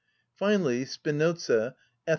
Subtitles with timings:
[0.35, 1.75] Finally, Spinoza
[2.07, 2.09] (_Eth.